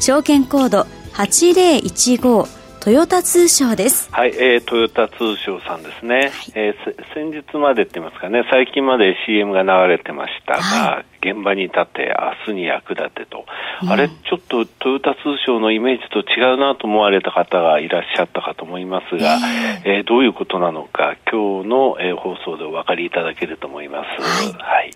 [0.00, 4.10] 証券コード8015トヨタ通商です。
[4.10, 6.14] はい、えー、トヨタ通商さんですね。
[6.14, 12.16] はい、えー、先日までって言いますかね、最近まで CM が流れてましたが、はい、現場に立って
[12.48, 13.44] 明日に役立てと、
[13.82, 24.22] うん、あれ、ちょっとトヨタ通商のイメージと違うなと思われた方がいらっしゃったかと思いますが、えー、えー、どういうことなのか、今日の、えー、放送でお分かりいただけると思います。
[24.22, 24.52] はい。
[24.56, 24.90] はい、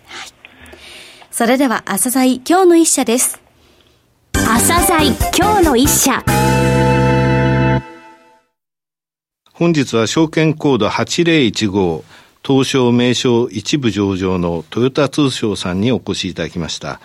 [1.29, 3.44] それでは、朝鮮今日の一社です。
[4.43, 6.21] 朝鮮今日の一社。
[9.53, 12.03] 本日は証券コード8015
[12.45, 16.99] 東証名称一部上場のトヨタ通商さんにお越しいただきました。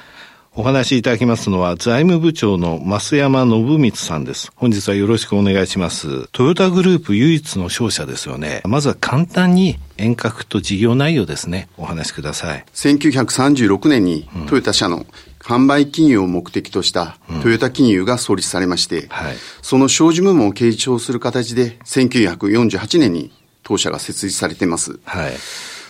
[0.57, 4.51] お話しいただきますのは財務部長の増山信光さんです。
[4.57, 6.27] 本日はよろしくお願いします。
[6.33, 8.61] トヨタグループ唯一の商社ですよね。
[8.65, 11.69] まずは簡単に遠隔と事業内容ですね。
[11.77, 12.65] お話しください。
[12.75, 15.07] 1936年にトヨタ社の
[15.51, 23.33] 販売金融を目的としたトヨタ金融が創立されまして、うんはい、その商事部門を継承する形で1948年に
[23.65, 25.01] 当社が設立されています。
[25.05, 25.33] はい、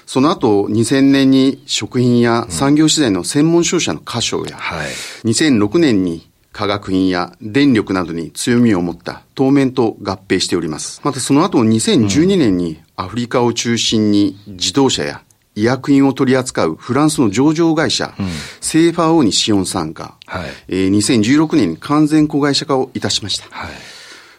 [0.06, 4.88] その後、2000年に食品や産業資材の専門商社の箇所や、はい、
[5.25, 11.03] 2006年に化学品や電力などに強みを持った当面と合併しております。
[11.05, 15.22] またその後2012年にアフリカを中心に自動車や
[15.61, 18.27] 医薬品を取り扱うフランスの上場会社、うん、
[18.61, 23.47] セーファーオーに資本参加、はい、えー、2016年に完全子会社化をいたしました。
[23.50, 23.70] はい、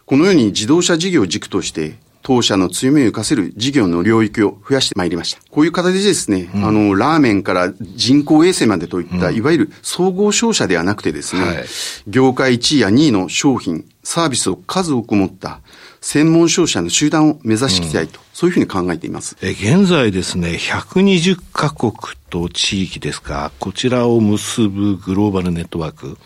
[0.05, 5.41] このように自動車事業軸として、当社の強みを活かせる事業の領域を増やしてまいりました。
[5.49, 11.65] こういう形でですね、うん、あの、ラーメンから人工衛星までといった、うん、いわゆる総合商社ではなくてですね、はい、
[12.07, 15.61] 業界1位や2位の商品、サービスを数多く持った
[16.01, 19.37] 専門商社の集団を目指していきたいと、うん、そういうふうに考えています。
[19.41, 21.93] え現在ですね、120カ国
[22.29, 26.17] と地域ですか、こちらを結ぶグローバルネットワーク、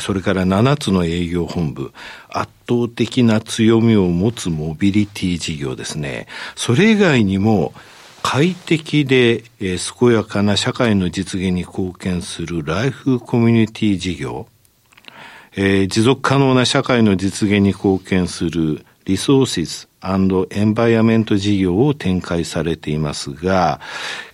[0.00, 1.92] それから7つの営業本部、
[2.28, 6.26] 圧倒的な強みを持つモビリティ事業ですね。
[6.56, 7.72] それ以外にも、
[8.22, 14.46] 快適で、えー、健やかな社会の実現に貢献するライフコミュニティ事業、
[15.56, 23.80] えー、持続可能な社会の実現に貢献するリソーシスエンバイアメント事業を展開されていますが、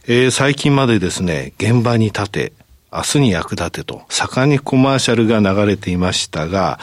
[0.06, 2.52] えー、最近までですね、現場に立て、
[2.96, 6.78] 明日に役立てと、盛んにコマーシャルが流れていましたが、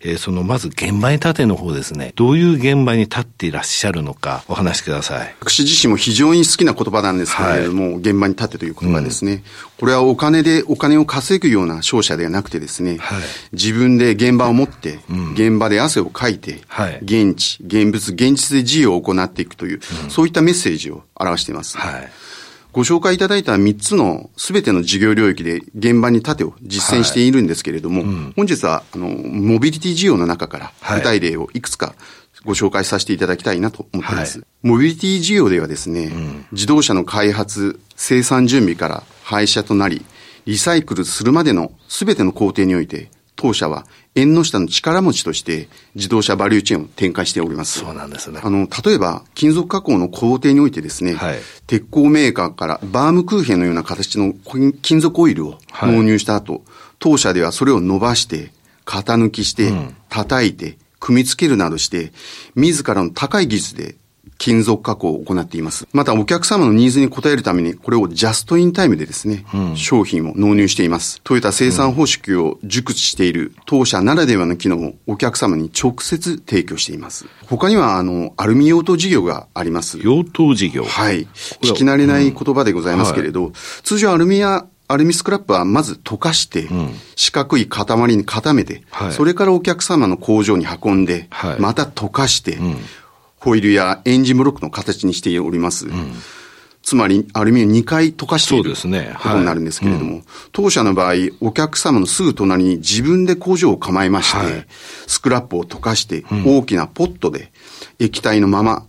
[0.00, 5.34] えー、そのまず現場に立ての方ですね、どういう現場に立っていらっしゃるのか、お話しください。
[5.40, 9.42] 私自身も非常に好きな言葉なんですけれども、はい、現場に立てという言葉ですね、うん、
[9.78, 21.76] これはお金でお金を稼ぐような商社ではなくてですね、はい、自分で現場を持って、うん、現場で汗をかいて、はい、現地、現物、現実で事業を行っていくという、うん、そういったメッセージを表しています。
[21.76, 22.10] はい
[22.72, 28.10] ご紹介いただいた3つのすべての事業領域で現場に盾を実践しているんですけれども、はい。
[28.10, 31.94] うん、本日はあのモビリティ事業の中から具体例をいくつか
[32.44, 34.38] ご紹介させていただきたいなと思っています。
[34.38, 40.04] はい、モビリティ事業ではですね、うん、自動車の開発、生産準備から廃車となり、
[40.46, 47.78] リサイクルするまでのすべての工程において、当社は縁の下の力持ちとして自動車バリューチェーンを展開しております。
[47.78, 48.40] そうなんですね。
[48.42, 51.38] あの、例えば、金属加工の工程においてですね、はい、
[51.68, 54.34] 鉄鋼メーカーからバームクーヘンのような形の
[54.82, 56.62] 金属オイルを納入した後、はい、
[56.98, 58.50] 当社ではそれを伸ばして、
[58.84, 59.72] 型抜きして、
[60.08, 62.12] 叩いて、組み付けるなどして、
[62.56, 63.94] 自らの高い技術で
[64.38, 65.86] 金属加工を行っています。
[65.92, 71.20] またお客様のニーズに応えるために、これをジャストインタイムでですね、うん、商品を納入しています。
[71.24, 77.26] トヨタ生産方式を熟知している当社ならではの機能をお客様に直接提供しています。
[77.46, 79.98] 他には、あの、アルミ用途事業があります。
[80.00, 81.26] 用途事業はい。
[81.60, 86.66] 聞き慣れない言葉でございますけれど、うんはい、通常アルミやアルミスクラップはまず溶かして、
[87.14, 92.76] 四角い塊に固めて、はい、それからお客様の工場に運んで、はい、また溶かして、うん
[93.40, 95.86] ホイールやエンジンブロックの形にしております。
[95.86, 96.12] うん、
[96.82, 100.18] つまり、アルミを2回溶かしていることになるんですけれども、ねはい。
[100.18, 104.66] うん、当社の場合、お客様のすぐ隣に自分で工場を構えまして、はい、
[105.06, 107.52] スクラップを溶かして、大きなポットで
[107.98, 108.86] 液体のまま、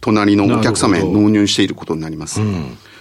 [0.00, 2.40] 隣のお客様へ納入していることになります。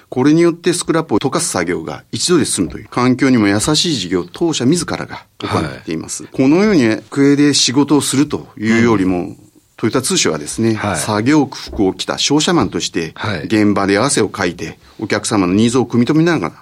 [0.10, 6.24] これによってスクラップを溶かす作業が一度で済むという環境にも優しい事業を当社自らが行っています。
[6.24, 9.38] はい、このようにクエで仕事をするというよりも、うん
[9.78, 13.14] トヨタ通商はですね、はい、作業服を着た商社マンとして、
[13.46, 16.56] 現場で汗をかいて、お客様のニーズを組み止めながら、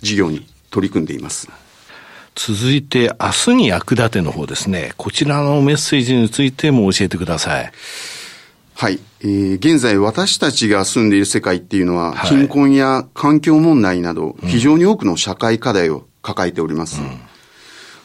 [0.00, 1.48] 事業に取り組んでいます。
[2.34, 4.92] 続いて、明日に役立ての方ですね。
[4.96, 7.72] こちらのメッセージについても教えてください。
[8.74, 8.98] はい。
[9.20, 17.00] えー、現在私たちが住んでいる世界っていうのは、貧困や環境問題など、非常に多くの社会課題を抱えております。
[17.00, 17.20] うん、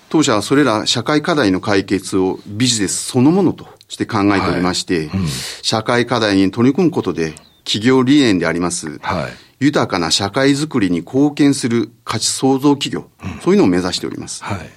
[0.10, 5.28] 当社はそれら社会課題の解決をビジネスそのものとして考えておりまして、はいうん、
[5.62, 14.44] 社会課題に取り組むことで、企業理念であります、はい、豊かな社会づくりに貢献する価値創造企業、うん、そういうのを目指しております。
[14.44, 14.70] はい、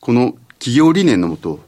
[0.00, 1.60] この企業理念のもと、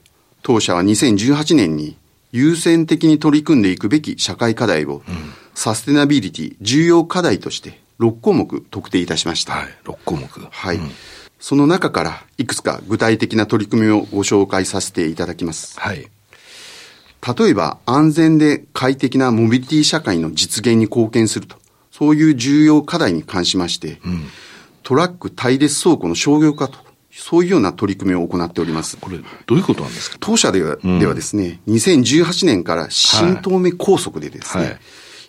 [0.42, 1.96] 当社は2018年に
[2.32, 9.52] 優先的に取り組んでいくべき社会課題を、うん、サステナビリティ重要課題として6項目特定いたしました。
[9.52, 10.26] はい、6項目。
[10.50, 10.76] はい。
[10.76, 10.90] うん、
[11.38, 15.78] その中からいくつか具体的な取り組みをご紹介させていただきます。
[15.78, 16.08] はい。
[17.38, 21.56] 例えば安全で快適なモビリティ社会の実現に貢献すると。
[21.92, 24.24] そういう重要課題に関しまして、うん、
[24.82, 26.78] トラック対列倉庫の商業化と、
[27.10, 28.98] そういうような取り組みを行っております。
[28.98, 29.16] これ、
[29.46, 30.18] どういうことなんですか？
[30.20, 34.72] 当社ではうん、ではですね、2018年から新東名高速でですね、はい。
[34.72, 34.80] はい、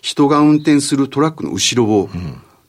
[0.02, 2.10] 人が運転するトラックの後ろを、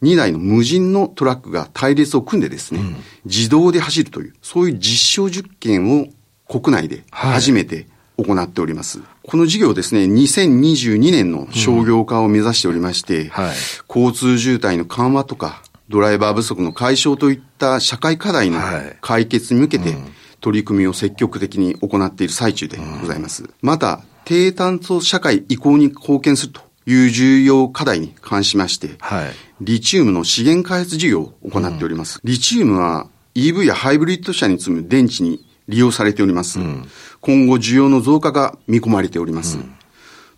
[0.02, 2.96] 2台の無人のトラックが対列を組んでですね、うん、
[3.26, 6.08] 自動で走るという、そういう実証実験を
[6.48, 7.86] 国内で初めて
[8.24, 9.00] 行っております。
[9.00, 13.56] はい、この事業ですね、2022年の商業化を目指しておりまして、うんはい、
[13.88, 18.60] 交通渋滞の緩和とか、ドライバー不足の解消といった社会課題の
[19.02, 19.96] 解決に向けて、
[20.42, 23.44] 取り組みを積極的に行っている最中でございます。
[23.44, 29.32] うん、また、低炭素社会移行に貢献するという重要課題に関しまして、はい、
[29.62, 32.20] リチウムの資源開発事業を行っております。
[32.24, 36.60] うん、リチウムは EV やハイブリッド車に積む電池に利用されております。
[36.60, 36.90] うん、
[37.22, 39.58] 今後需要の増加が見込まれております。
[39.58, 39.76] うん、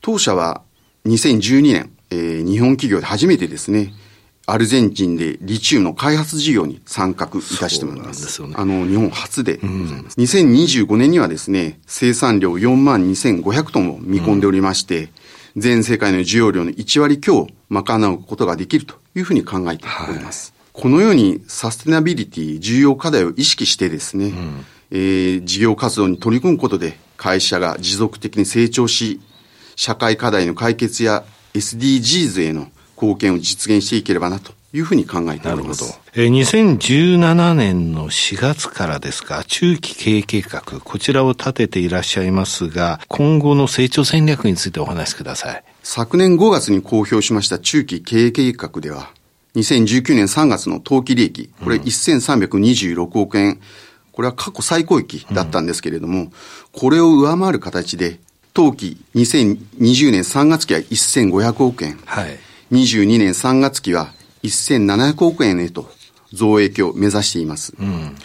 [0.02, 0.62] 当社は
[1.06, 3.94] 2012年、えー、日本企業で初めてですね、
[4.46, 8.26] アルゼンチンでリチウムの開発事業に参画いたしております。
[8.28, 10.18] すね、あの、日本初でございます。
[10.18, 15.10] うん、2025年にはですね、生産量4万2500トンを見込んでおりまして、
[15.56, 20.54] うん、全世界の需要量の1割強賄うことができるというふうに考えております。
[20.74, 29.22] はい、このようにサステナビリティ重要課題を意識してですね、うんえー、事業活動に取り組むことで会社が持続的に成長し、
[29.76, 31.24] 社会課題の解決や
[31.54, 35.84] SDGs への貢献を実現していければなというふうに考えております。
[35.84, 36.22] なるほど。
[36.22, 45.64] えー、2017年の4月からですか、中期経営計画、こちらを立てていらっしゃいますが、今後の成長戦略についてお話しください。
[45.84, 49.10] 昨年5月に公表しました中期経営計画では、
[49.56, 53.62] 2019年3月の当期利益、これ1326億円、うん
[54.12, 56.32] これは過去最高益だったんですけれども、うん、
[56.74, 58.20] これを上回る形で、
[58.54, 62.38] 当期2020年3月期は1500億円、はい、
[62.72, 64.14] 22年3月期は
[64.44, 65.90] 1700億円へと
[66.34, 67.74] 増益を目指しています。
[67.80, 68.16] うん、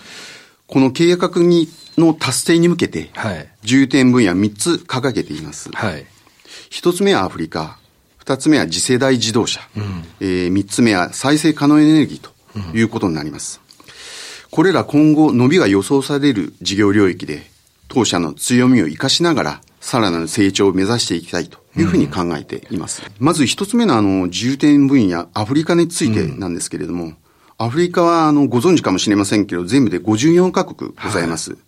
[0.66, 5.70] この契約にの達成に向けて、はい、重点分野3つ掲げています。
[5.72, 6.06] はい、
[6.70, 7.78] 1つ目はアフリカ、
[8.24, 12.30] 2つ目は次世代自動車、うん、えー、3つ目は再生可能エネルギーと
[12.76, 13.60] いうことになります。
[14.50, 17.50] これら今後伸びが予想される事業領域で、
[17.88, 23.02] 当社の強みを活かしながら、さらなる成長を目指していきたいというふうに考えています。
[23.04, 27.16] うん、まず一つ目のあの、重点分野、アフリカについてなんですけれども、うん、
[27.58, 31.52] アフリカはあの、ご存知かもしれませんけど、全部で54カ国ございます。
[31.52, 31.60] はい、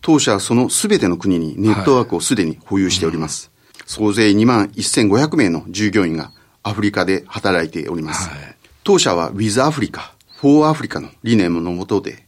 [0.00, 3.50] 当社はその全ての国にネットワークをすでに保有しております。
[3.74, 8.30] はい、総勢2万1500名の従業員がアフリカで働いております。
[8.30, 8.38] はい、
[8.82, 10.00] 当社は With Africa、
[10.40, 12.27] For Africa の理念のもとで、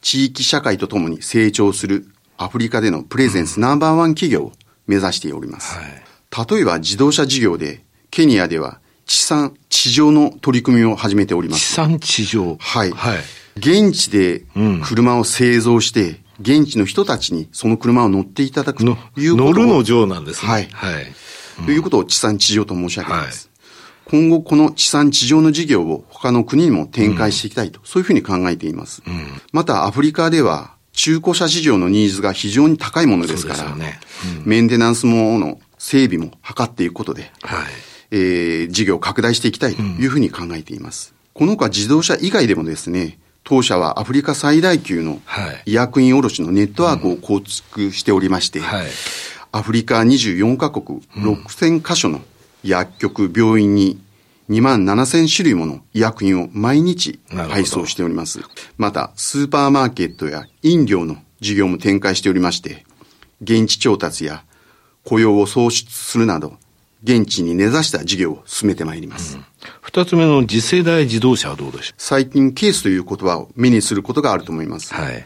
[0.00, 4.52] 地域社会とともに成長するアフリカでのプレゼンスナンバーワン企業を
[4.86, 5.76] 目指しております。
[5.76, 11.60] はい、例えば自動車事業で、ケニアでは地産地上の取り組みを始めております。
[11.60, 12.90] 地産地上はい。
[12.90, 13.18] はい、
[13.56, 14.44] 現地で
[14.84, 20.50] 車を製造して、現地の人たちにその車を乗っていただくということ乗るの上なんですね。
[20.50, 20.68] はい。
[20.70, 21.06] はい。
[21.66, 23.47] ということを地産地上と申し上げます。
[24.10, 29.02] 今後この地産地上の事業を他の国にも展開していきたいと、うん、そういうふうに考えています。
[29.06, 34.00] うん、またアフリカでは中古車市場のニーズが非常に高いものですから、ね。
[34.40, 37.66] うん、メンテナンスもの整備も図っていくことで、はい。
[38.10, 41.14] えー、事業を拡大していきたいというふうに考えています。
[41.34, 45.20] この他自動車以外でもですね、当社はアフリカ最大級の
[45.66, 48.86] 医薬品卸のネットワークを構築しておりまして、はい、
[49.52, 52.20] アフリカ24カ国6000カ所の
[52.68, 54.00] 薬局、病院に
[54.48, 58.40] 2万7000種類もの医薬品を毎日配送しております。
[58.76, 62.86] また、スーパーマーケットや飲料の事業も展開しておりまして、
[63.42, 64.44] 現地調達や
[65.04, 66.56] 雇用を創出するなど、
[67.04, 69.36] 現地に根ざした事業を進めてまいります。
[69.36, 69.44] うん、
[69.82, 71.94] 二つ目の次世代自動車はどうでしょう？
[71.96, 74.92] 最近ケースという言葉を目にすることがあると思います。
[74.92, 75.24] はい。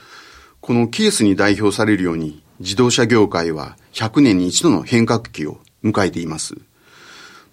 [0.60, 6.56] このケースに代表されるように、自動車業界は100年に一度の変革期を迎えています。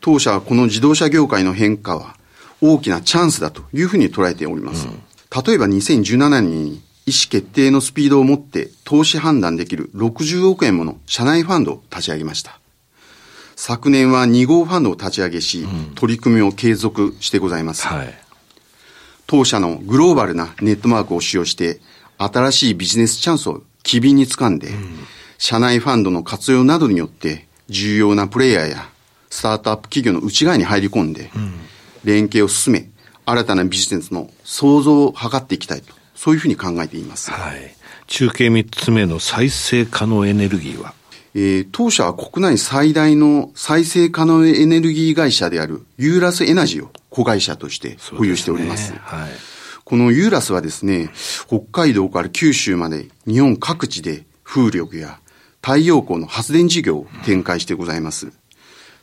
[0.01, 2.15] 当社はこの自動車業界の変化は
[2.61, 4.87] 大きなチャンスだというふうに捉えております。
[4.87, 4.93] うん、
[5.43, 12.59] 例えば2017年に意思決定のスピードを持って投資判断できる60億円もの社内ファンドを立ち上げました。
[13.55, 17.87] 昨年は2号ファンドを立ち上げし、うん、取り組みを継続してございます。
[17.87, 18.13] はい、
[19.27, 21.81] 当社のグローバルなネットワークを使用して、
[22.17, 24.99] 新しいビジネスチャンスを機敏に掴んで、うん、
[25.37, 28.88] 社内ファンドの活用などによって、重要なプレイヤーや
[29.29, 31.53] スタートアップ企業の内側に入り込んで、うん、
[32.03, 32.89] 連携を進め、
[33.25, 37.31] 新たなビジネスの創造を図っていきたいと、そういうふうに考えています。
[37.31, 37.75] はい。
[38.07, 40.93] 中継3つ目の再生可能エネルギーは？
[41.35, 48.87] えー、当社は国内最大の再生可能エネルギー会社であるユーラスエナジーを子会社として保有しております。
[48.87, 49.29] すね、はい、
[49.85, 51.11] このユーラスはですね、
[51.47, 55.19] 北海道から九州まで日本各地で風力や
[55.61, 58.31] 太陽光の発電事業を展開してございます。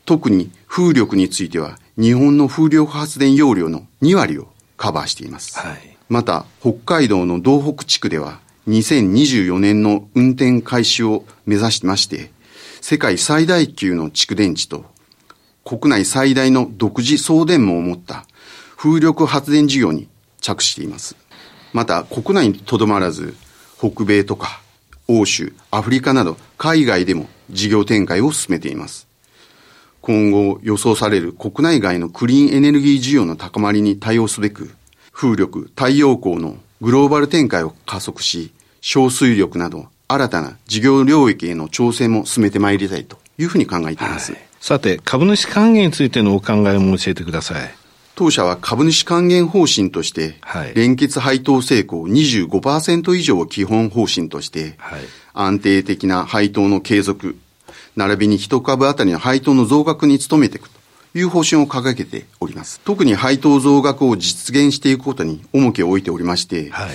[0.06, 5.58] 特に風力については日本の風力発電容量の2割をカバーしています。
[5.58, 12.30] はい、また、北海道の道北地区では2024年の運転開始を目指してまして、
[12.80, 14.84] 世界最大級の蓄電池と
[15.64, 18.26] 国内最大の独自送電網を持った
[18.76, 20.08] 風力発電事業に
[20.40, 21.16] 着手しています。
[21.72, 23.34] また国内にとどまらず、
[23.78, 24.60] 北米とか
[25.08, 29.08] 欧州、アフリカなど海外でも事業展開を進めています。
[30.06, 34.70] 今後予想される国内外のクリーンエネルギー需要の高まりに対応すべく、
[35.10, 44.30] 風力、太陽光のグローバル展開を加速し、小水力など新たな事業領域への調整も進めてまいりたいというふうに考えています。
[44.30, 47.74] はい、さて、株主還元についてのお考えも教えてください。
[48.14, 55.00] 当社は株主還元方針として、はい、連結配当成功25%以上を基本方針として、はい、
[55.34, 57.36] 安定的な配当の継続、
[57.96, 60.78] 並びに一株当たりの配当の増額に努めていくと
[61.18, 62.80] いう方針を掲げております。
[62.84, 66.90] 特に配当増額を実現していくことに重きを置いておりまして、はい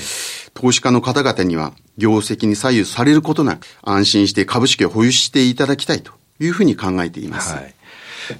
[0.53, 7.55] 投資家の方々には業績に左右されることなく安心して株式を保有していただきたいというふうに考えています。
[7.55, 7.73] はい、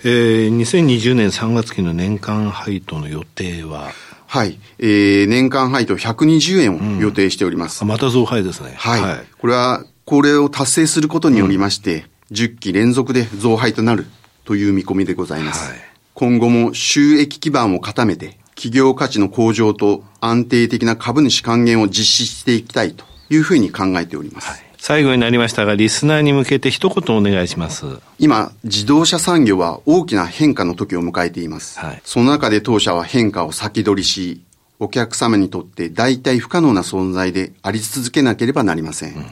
[0.03, 3.91] えー、2020年3月期の年間配当の予定は？
[4.27, 4.59] はい。
[4.79, 7.81] えー、年間配当120円を予定しております。
[7.81, 8.73] うん、また増配ですね。
[8.77, 9.01] はい。
[9.01, 14.05] はい、これは、これを達成することによりまして、うん、10期連続で増配となる
[14.45, 15.71] という見込みでございます。
[15.71, 15.79] はい、
[16.13, 24.47] 今後も収益基盤を固めて、企業価値の向上と安定的な株主還元を実施していきたいというふうに考えております。
[24.49, 27.85] はい、最後になりましたが、リスナーに向けて一言お願いします。
[28.19, 31.79] 今、自動車産業は大きな変化の時を迎えています。
[31.79, 34.41] はい、その中で当社は変化を先取りし、
[34.79, 39.15] お客様にとって大体不可能な存在であり続けなければなりません。
[39.15, 39.25] うん、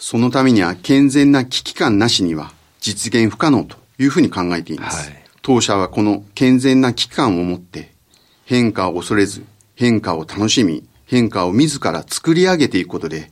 [0.00, 5.10] そのためには健全な危機感なしには実現不可能というふうに考えています。
[5.10, 7.92] はい、当社はこの健全な危機感を持って
[8.46, 9.44] 変化を恐れず、
[9.76, 13.30] 変化を楽しみ、変化を自ら作り上げていくことで、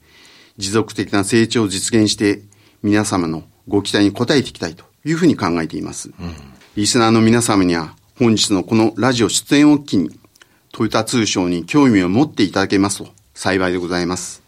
[0.58, 2.42] 持続的な成長を実現して、
[2.82, 6.10] 皆様のご期待に応えていきたいというふうに考えています。
[6.20, 6.34] うん、
[6.76, 10.10] リスナーの皆様には、本日のこのラジオ出演を機に、
[10.70, 14.42] トヨタ通商に興味を持っていただけますと幸いでございます。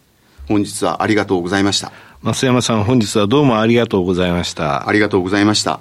[0.47, 2.10] 本日はありがとうございました。
[2.23, 4.87] 増山さん、本日はどうもありがとうございました。
[4.87, 5.79] ありがとうございました。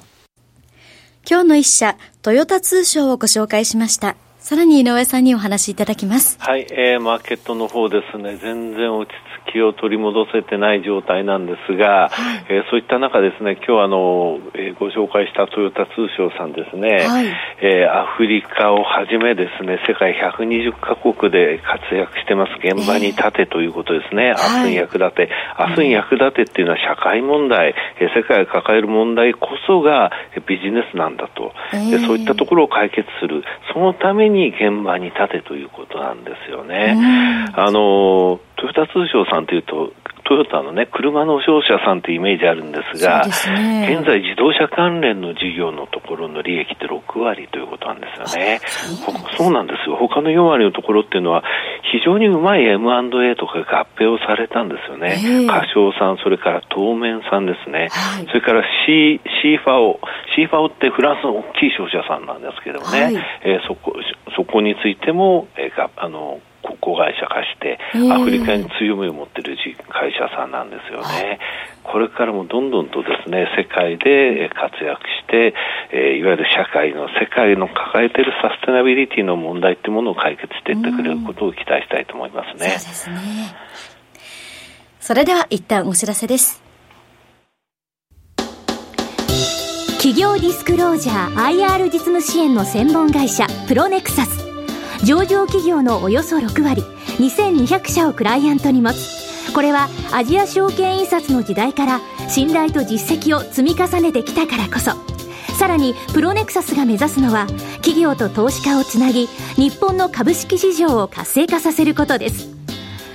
[1.28, 4.16] 今日の一社、トヨタ通商をご紹介しました。
[4.38, 6.38] さらに井上さんにお話しいただきます。
[6.40, 9.14] はい、えー、マーケットの方ですね、全然落ち
[9.46, 17.26] 着きを取り戻せてない状態なんですが、はい、えー、そういった中ですね、今日あの、えー、ご紹介したトヨタ通商さんですね、はい、
[17.62, 22.52] えー、アフリカをはじめですね、世界120カ国で活躍してます。
[22.62, 30.10] 現場に立てということですね、えー、明日に役立て、はい、明日に役立てっていうのは社会問題、えー、世界が抱える問題こそが
[30.46, 36.96] ビジネスなんだと、えー、そういったところを解決する、そのために現場に立てということなんですよね。
[37.54, 39.92] あのトヨタ通商さんというと
[40.30, 48.60] トヨタのね、車の商社さんというイメージあるんですが、すね、現在自動車関連の事業のところの利益って6割ということなんですよね。
[49.36, 49.96] そうなんですよ。
[49.96, 51.42] 他の4割のところっていうのは、
[51.90, 55.18] 非常にうまい M&A とか合併をされたんですよね。
[55.50, 57.88] 歌唱さん、それから当面さんですね。
[57.90, 59.98] はい、それからシー、シーファオ。
[60.36, 63.02] シーファオってフランスの大きい商社さんなんですけどもね。
[63.02, 63.96] はい、えー、そこ、
[64.36, 66.38] そこについても、えー、あの、
[66.80, 67.78] 子会社化して、
[68.10, 69.56] アフリカに強みを持っている
[69.88, 71.38] 会社さんなんですよね。
[71.84, 75.54] これからもどんどんとですね、世界で活躍して、
[75.92, 82.58] えー、いわゆる社会の、世界の抱えているサステナビリティの問題っていうものを解決していってくれることを期待したいと思いますね。
[82.58, 83.16] そうですね。
[85.00, 86.62] それでは一旦お知らせです。
[89.96, 94.49] 企業ディスクロージャー IR 実務支援の専門会社プロネクサス
[95.04, 96.82] 上場企業のおよそ6割
[97.18, 99.52] 2200社をクライアントに持つ。
[99.54, 104.92] これはアジア証券印刷の時代から信頼と実績を積み重ねてきたからこそ。
[105.54, 107.46] さらにプロネクサスが目指すのは
[107.82, 109.26] 企業と投資家をつなぎ
[109.56, 112.48] 日本の株式市場を活性化させることです。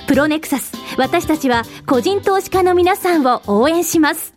[0.08, 4.34] プロネクサス私たちは個人投資家の皆さんを応援します。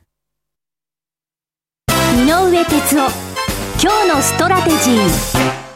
[2.17, 3.29] 井上哲夫
[3.81, 5.68] 今日のストラテジー。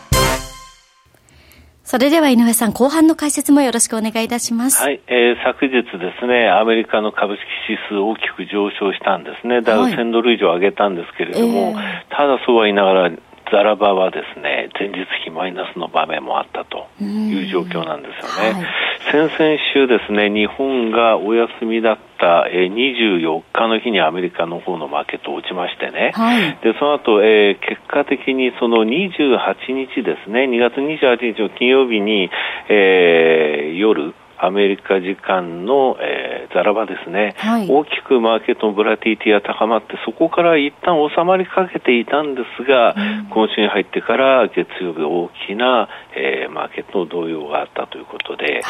[1.93, 4.81] それでは井上さん、後半の解説もよろしくお願いいたします。
[4.81, 9.61] はい、えー、昨日ですね、アメリカの株式指数大きく上昇したんですね。
[9.61, 13.11] ダウ1000ドル以上上げたんですけれども、えー、ただそうは言いながら、
[13.53, 18.53] ザラバはですね、前日比マイナスの場面もあったという状況なんですよね。
[18.55, 18.67] はい、
[19.13, 29.37] 先々週ですね、日本がお休みだった24日の日にアメリカの方のマーケット落ちましてね、はい、でその後、えー、結果的にその28
[29.69, 32.31] 日ですね、2月28日の金曜日に、
[32.71, 48.63] えー、夜、アメリカ時間の、えー、ザラバですね、はい、大きくマーケットのブラティティが高まって、そこから一旦収まりかけていたんですが、うん、今週に入ってから月曜日大きな、えー、マーケットの動揺があったということで、はい、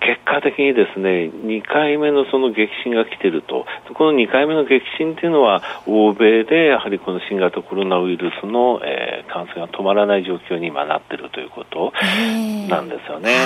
[0.00, 11.92] 結果的にですね、2回目のその激震が来ていると、この2回目の激震というのは、欧米でやはりこの新型コロナウイルスの、えー、感染が止まらない状況に今なっているということ
[12.70, 13.36] なんですよね。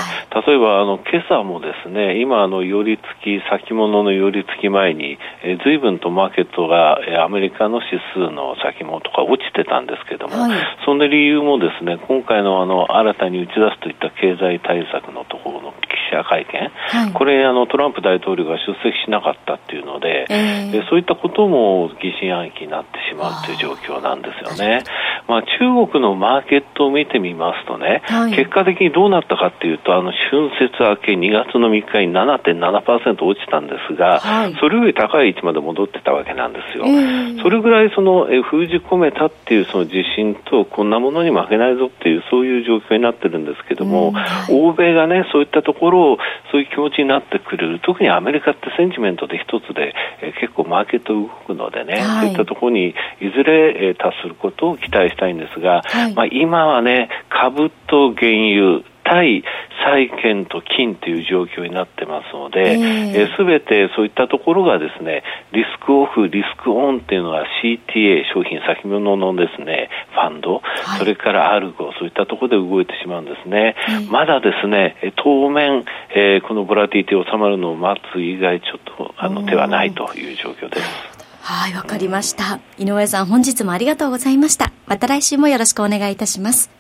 [0.47, 24.85] 例えば、あの、今朝もですですね、今、あの、寄り付き、先物の寄り付き前に、えー、随分とマーケットが、えー、アメリカの指数の先物とか落ちてたんですけども、はい、その理由もですね、今回のあの、新たに打ち出すといった経済対策のところの記者会見、はい、これ、あの、トランプ大統領が出席しなかったっていうので、えー、そういったことも疑心暗鬼になってしまうという状況なんですよね。
[25.28, 36.85] まあ、中国のマーケットを見てみますとね、はい、結果的にどうなったかっていうと、あの、春節明け2月の3日に7.7%落ちたんですが、はい、それより高い位置まで戻ってたわけなんですよ。
[36.87, 46.19] えー、それぐらいその、え封じ込めたっていうその自信と、こんなものに負けないぞっていう、そういう状況になってるんですけども、はい、欧米がね、そういったところを、
[46.50, 47.80] そういう気持ちになってくれる。
[47.80, 52.95] 特にアメリカってセンチメントで一つで、え結構マーケット動くのでね、そういったところにい
[53.35, 55.83] ずれ、え達することを期待したいんですが、
[56.15, 59.45] まあ今はね、株と原油、対
[59.85, 62.83] 債券と金という状況になってますので、す、
[63.19, 63.25] え。
[63.25, 65.23] ー、べ、てそういったところがですね、
[65.53, 73.75] リスクオフ、リスクオンっていうのは CTA、商品先物のですね、ファンド、はい、それからアルゴ、そういったところで動いてしまうんですね。
[74.11, 81.12] まだですね、当面、えー、このボラティティ収まるのを待つ以外、ちょっとあの手はないという状況です。
[81.45, 82.61] はい、わかりました。
[82.78, 84.73] 井上さん、本日もありがとうございました。
[84.87, 86.71] また来週もよろしくお願いいたします。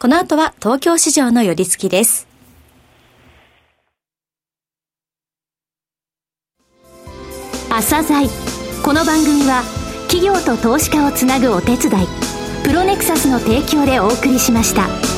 [0.00, 2.26] この後は東京市場の寄り付きです。
[7.70, 8.28] 朝鮮
[8.84, 9.62] この番組は
[10.08, 12.06] 企業と投資家をつなぐお手伝い
[12.64, 15.09] プロネクサスの提供でお送りしました。